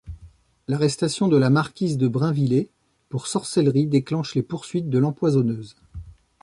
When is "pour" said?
3.09-3.27